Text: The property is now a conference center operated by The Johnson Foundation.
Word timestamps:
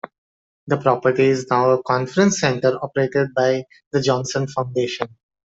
The 0.65 0.77
property 0.77 1.25
is 1.25 1.45
now 1.51 1.69
a 1.69 1.83
conference 1.83 2.39
center 2.39 2.75
operated 2.81 3.35
by 3.35 3.65
The 3.91 4.01
Johnson 4.01 4.47
Foundation. 4.47 5.15